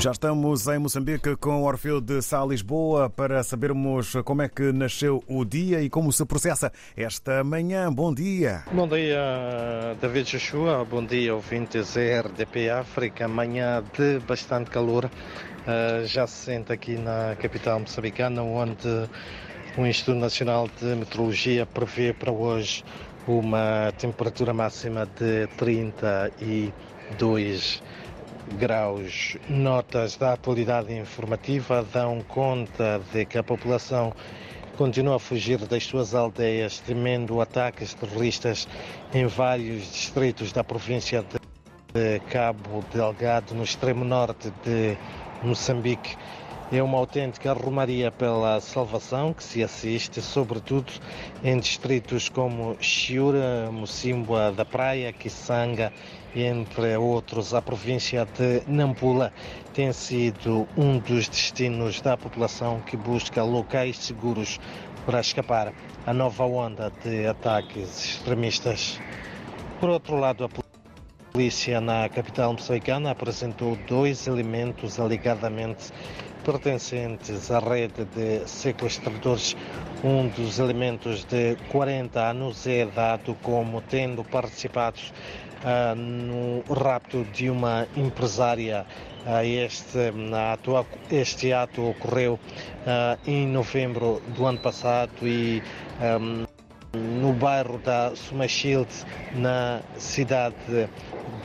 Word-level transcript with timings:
Já 0.00 0.12
estamos 0.12 0.66
em 0.66 0.78
Moçambique 0.78 1.36
com 1.36 1.62
Orfeu 1.62 2.00
de 2.00 2.22
Sá 2.22 2.42
Lisboa 2.42 3.10
para 3.10 3.42
sabermos 3.42 4.14
como 4.24 4.40
é 4.40 4.48
que 4.48 4.72
nasceu 4.72 5.22
o 5.28 5.44
dia 5.44 5.82
e 5.82 5.90
como 5.90 6.10
se 6.10 6.24
processa 6.24 6.72
esta 6.96 7.44
manhã. 7.44 7.92
Bom 7.92 8.14
dia. 8.14 8.64
Bom 8.72 8.88
dia, 8.88 9.94
David 10.00 10.30
Joshua. 10.30 10.86
Bom 10.86 11.04
dia, 11.04 11.34
ouvintes 11.34 11.96
RDP 11.96 12.70
África. 12.70 13.28
Manhã 13.28 13.84
de 13.94 14.20
bastante 14.20 14.70
calor. 14.70 15.04
Uh, 15.04 16.06
já 16.06 16.26
se 16.26 16.46
sente 16.46 16.72
aqui 16.72 16.96
na 16.96 17.36
capital 17.36 17.80
moçambicana, 17.80 18.42
onde 18.42 19.06
o 19.76 19.86
Instituto 19.86 20.16
Nacional 20.18 20.66
de 20.80 20.86
Meteorologia 20.94 21.66
prevê 21.66 22.14
para 22.14 22.32
hoje 22.32 22.82
uma 23.28 23.92
temperatura 23.98 24.54
máxima 24.54 25.04
de 25.04 25.46
32 25.58 26.72
graus. 27.18 27.99
Notas 29.48 30.16
da 30.16 30.32
atualidade 30.32 30.92
informativa 30.92 31.86
dão 31.92 32.20
conta 32.22 33.00
de 33.12 33.24
que 33.24 33.38
a 33.38 33.42
população 33.42 34.12
continua 34.76 35.16
a 35.16 35.18
fugir 35.18 35.58
das 35.58 35.84
suas 35.84 36.14
aldeias, 36.14 36.80
temendo 36.80 37.40
ataques 37.40 37.94
terroristas 37.94 38.68
em 39.14 39.26
vários 39.26 39.82
distritos 39.92 40.52
da 40.52 40.64
província 40.64 41.24
de 41.94 42.20
Cabo 42.30 42.84
Delgado, 42.92 43.54
no 43.54 43.62
extremo 43.62 44.04
norte 44.04 44.52
de 44.64 44.96
Moçambique. 45.42 46.16
É 46.72 46.80
uma 46.80 46.98
autêntica 46.98 47.52
romaria 47.52 48.12
pela 48.12 48.60
salvação 48.60 49.34
que 49.34 49.42
se 49.42 49.60
assiste, 49.60 50.22
sobretudo 50.22 50.92
em 51.42 51.58
distritos 51.58 52.28
como 52.28 52.76
Chiura, 52.80 53.68
Mocimboa 53.72 54.52
da 54.52 54.64
Praia, 54.64 55.12
Kisanga, 55.12 55.92
entre 56.32 56.96
outros. 56.96 57.54
A 57.54 57.60
província 57.60 58.24
de 58.24 58.62
Nampula 58.68 59.32
tem 59.74 59.92
sido 59.92 60.68
um 60.76 61.00
dos 61.00 61.28
destinos 61.28 62.00
da 62.00 62.16
população 62.16 62.80
que 62.82 62.96
busca 62.96 63.42
locais 63.42 63.98
seguros 63.98 64.60
para 65.04 65.18
escapar 65.18 65.72
à 66.06 66.14
nova 66.14 66.44
onda 66.44 66.92
de 67.02 67.26
ataques 67.26 68.04
extremistas. 68.04 69.00
Por 69.80 69.90
outro 69.90 70.16
lado, 70.16 70.44
a 70.44 70.48
polícia 71.32 71.80
na 71.80 72.08
capital 72.08 72.52
moçambicana 72.52 73.10
apresentou 73.10 73.76
dois 73.88 74.28
elementos 74.28 75.00
alegadamente 75.00 75.92
pertencentes 76.44 77.50
à 77.50 77.58
rede 77.58 78.04
de 78.14 78.46
sequestradores. 78.48 79.56
Um 80.02 80.28
dos 80.28 80.58
elementos 80.58 81.24
de 81.24 81.56
40 81.70 82.20
anos 82.20 82.66
é 82.66 82.86
dado 82.86 83.34
como 83.42 83.80
tendo 83.82 84.24
participado 84.24 84.98
uh, 85.64 85.94
no 85.94 86.62
rapto 86.72 87.24
de 87.32 87.50
uma 87.50 87.86
empresária. 87.96 88.86
Uh, 89.26 89.44
este, 89.44 90.12
ato, 90.34 90.86
este 91.10 91.52
ato 91.52 91.90
ocorreu 91.90 92.34
uh, 92.34 93.30
em 93.30 93.46
novembro 93.46 94.22
do 94.34 94.46
ano 94.46 94.58
passado 94.58 95.12
e 95.22 95.62
um, 96.00 96.49
no 97.30 97.32
bairro 97.32 97.78
da 97.78 98.14
Sumachild, 98.16 98.88
na 99.34 99.82
cidade 99.96 100.88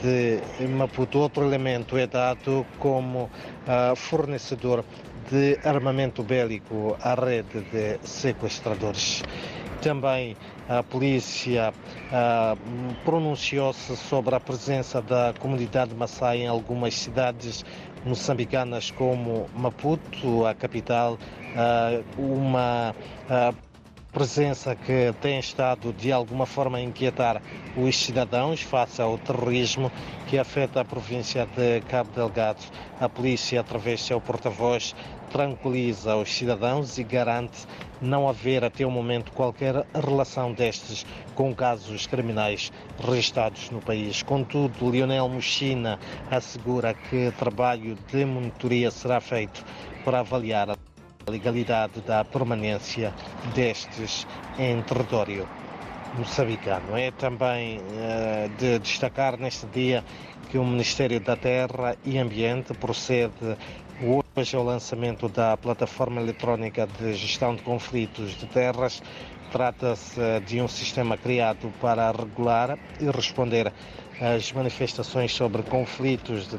de 0.00 0.66
Maputo. 0.66 1.18
Outro 1.18 1.44
elemento 1.44 1.96
é 1.96 2.06
dado 2.06 2.64
como 2.78 3.24
uh, 3.24 3.96
fornecedor 3.96 4.84
de 5.30 5.58
armamento 5.64 6.22
bélico 6.22 6.96
à 7.00 7.14
rede 7.14 7.60
de 7.72 7.98
sequestradores. 8.02 9.22
Também 9.82 10.36
a 10.68 10.82
polícia 10.82 11.72
uh, 11.72 12.94
pronunciou-se 13.04 13.96
sobre 13.96 14.34
a 14.34 14.40
presença 14.40 15.02
da 15.02 15.34
comunidade 15.38 15.94
Maasai 15.94 16.38
em 16.38 16.46
algumas 16.46 16.94
cidades 16.94 17.64
moçambicanas 18.06 18.90
como 18.90 19.46
Maputo, 19.54 20.46
a 20.46 20.54
capital, 20.54 21.18
uh, 21.18 22.22
uma 22.22 22.94
uh, 23.28 23.73
presença 24.14 24.76
que 24.76 25.12
tem 25.20 25.40
estado 25.40 25.92
de 25.92 26.12
alguma 26.12 26.46
forma 26.46 26.78
a 26.78 26.80
inquietar 26.80 27.42
os 27.76 27.96
cidadãos 27.96 28.62
face 28.62 29.02
ao 29.02 29.18
terrorismo 29.18 29.90
que 30.28 30.38
afeta 30.38 30.80
a 30.80 30.84
província 30.84 31.44
de 31.44 31.80
Cabo 31.88 32.10
Delgado. 32.14 32.62
A 33.00 33.08
polícia, 33.08 33.60
através 33.60 34.00
do 34.00 34.06
seu 34.06 34.20
porta-voz, 34.20 34.94
tranquiliza 35.32 36.14
os 36.14 36.32
cidadãos 36.32 36.96
e 36.96 37.02
garante 37.02 37.66
não 38.00 38.28
haver 38.28 38.62
até 38.62 38.86
o 38.86 38.90
momento 38.90 39.32
qualquer 39.32 39.84
relação 39.92 40.52
destes 40.52 41.04
com 41.34 41.52
casos 41.52 42.06
criminais 42.06 42.70
registrados 43.04 43.68
no 43.70 43.80
país. 43.80 44.22
Contudo, 44.22 44.90
Lionel 44.90 45.28
Mochina 45.28 45.98
assegura 46.30 46.94
que 46.94 47.32
trabalho 47.32 47.98
de 48.12 48.24
monitoria 48.24 48.92
será 48.92 49.20
feito 49.20 49.64
para 50.04 50.20
avaliar 50.20 50.70
a 50.70 50.73
legalidade 51.28 52.00
da 52.00 52.24
permanência 52.24 53.12
destes 53.54 54.26
em 54.58 54.82
território 54.82 55.48
moçambicano. 56.16 56.96
É 56.96 57.10
também 57.10 57.78
uh, 57.78 58.48
de 58.58 58.78
destacar 58.78 59.38
neste 59.38 59.66
dia 59.66 60.04
que 60.50 60.58
o 60.58 60.64
Ministério 60.64 61.18
da 61.20 61.36
Terra 61.36 61.96
e 62.04 62.18
Ambiente 62.18 62.74
procede 62.74 63.56
hoje 64.36 64.56
ao 64.56 64.64
lançamento 64.64 65.28
da 65.28 65.56
plataforma 65.56 66.20
eletrónica 66.20 66.86
de 66.86 67.14
gestão 67.14 67.54
de 67.54 67.62
conflitos 67.62 68.36
de 68.38 68.46
terras. 68.46 69.02
Trata-se 69.52 70.20
eh, 70.20 70.40
de 70.40 70.60
um 70.60 70.66
sistema 70.66 71.16
criado 71.16 71.72
para 71.80 72.10
regular 72.10 72.76
e 73.00 73.08
responder 73.08 73.72
às 74.20 74.50
manifestações 74.50 75.32
sobre 75.32 75.62
conflitos 75.62 76.48
de 76.48 76.58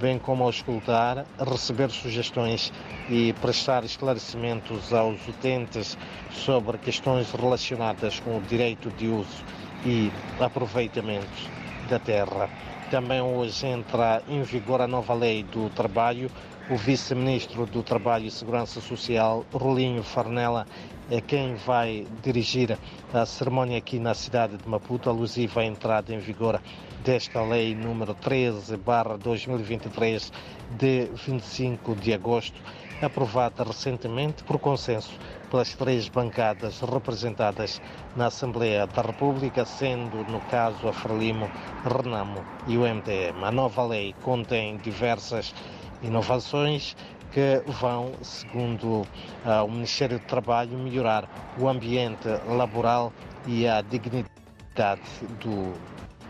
bem 0.00 0.18
como 0.18 0.48
escutar, 0.48 1.24
receber 1.38 1.90
sugestões 1.90 2.72
e 3.08 3.32
prestar 3.34 3.84
esclarecimentos 3.84 4.92
aos 4.92 5.26
utentes 5.26 5.96
sobre 6.30 6.78
questões 6.78 7.30
relacionadas 7.32 8.20
com 8.20 8.38
o 8.38 8.42
direito 8.42 8.90
de 8.90 9.08
uso 9.08 9.44
e 9.84 10.10
aproveitamento 10.40 11.50
da 11.88 11.98
terra. 11.98 12.48
Também 12.90 13.20
hoje 13.20 13.66
entra 13.66 14.22
em 14.28 14.42
vigor 14.42 14.80
a 14.80 14.86
nova 14.86 15.14
lei 15.14 15.42
do 15.42 15.70
trabalho. 15.70 16.30
O 16.70 16.76
vice-ministro 16.76 17.66
do 17.66 17.82
Trabalho 17.82 18.24
e 18.24 18.30
Segurança 18.30 18.80
Social, 18.80 19.44
Rolinho 19.52 20.02
Farnella, 20.02 20.66
é 21.10 21.20
quem 21.20 21.56
vai 21.56 22.06
dirigir 22.22 22.78
a 23.12 23.26
cerimónia 23.26 23.76
aqui 23.76 23.98
na 23.98 24.14
cidade 24.14 24.56
de 24.56 24.66
Maputo, 24.66 25.10
alusiva 25.10 25.60
à 25.60 25.66
entrada 25.66 26.14
em 26.14 26.18
vigor 26.18 26.58
desta 27.04 27.42
lei 27.42 27.74
número 27.74 28.14
13 28.14 28.78
2023 29.22 30.32
de 30.78 31.10
25 31.26 31.94
de 31.96 32.14
agosto, 32.14 32.58
aprovada 33.02 33.62
recentemente 33.62 34.42
por 34.42 34.58
consenso 34.58 35.12
pelas 35.50 35.74
três 35.74 36.08
bancadas 36.08 36.80
representadas 36.80 37.82
na 38.16 38.28
Assembleia 38.28 38.86
da 38.86 39.02
República, 39.02 39.66
sendo 39.66 40.24
no 40.30 40.40
caso 40.50 40.88
a 40.88 40.94
Frelimo, 40.94 41.50
Renamo 41.84 42.42
e 42.66 42.78
o 42.78 42.80
MDM. 42.80 43.44
A 43.44 43.52
nova 43.52 43.84
lei 43.84 44.14
contém 44.22 44.78
diversas 44.78 45.54
inovações 46.02 46.96
que 47.34 47.60
vão, 47.80 48.12
segundo 48.22 49.02
uh, 49.44 49.64
o 49.66 49.70
Ministério 49.70 50.20
do 50.20 50.24
Trabalho, 50.24 50.78
melhorar 50.78 51.28
o 51.58 51.68
ambiente 51.68 52.28
laboral 52.46 53.12
e 53.44 53.66
a 53.66 53.80
dignidade 53.82 55.02
do 55.40 55.74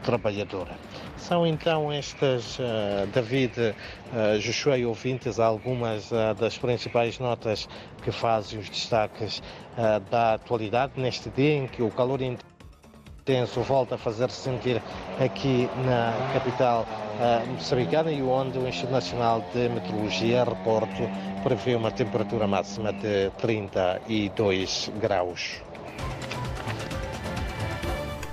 trabalhador. 0.03 0.67
São 1.19 1.47
então 1.47 1.93
estas, 1.93 2.59
uh, 2.59 3.07
David, 3.13 3.53
uh, 3.59 4.39
Joshua 4.39 4.79
e 4.79 4.87
ouvintes, 4.87 5.39
algumas 5.39 6.11
das 6.39 6.57
principais 6.57 7.19
notas 7.19 7.69
que 8.03 8.11
fazem 8.11 8.59
os 8.59 8.71
destaques 8.71 9.43
da 10.11 10.35
atualidade 10.35 10.93
neste 10.97 11.29
dia 11.31 11.57
em 11.57 11.67
que 11.67 11.83
o 11.83 11.91
calor 11.91 12.21
intenso 12.21 12.54
volta 13.67 13.95
a 13.95 13.99
fazer-se 13.99 14.37
sentir 14.37 14.83
aqui 15.19 15.69
na 15.87 16.13
capital 16.35 16.87
moçambicana 17.53 18.13
e 18.13 18.23
onde 18.23 18.59
o 18.59 18.69
Instituto 18.69 18.93
Nacional 18.93 19.43
de 19.55 19.69
Meteorologia, 19.69 20.45
reporto, 20.45 21.09
prevê 21.43 21.75
uma 21.75 21.91
temperatura 21.91 22.47
máxima 22.47 22.93
de 22.93 23.31
32 23.39 24.91
graus. 25.01 25.63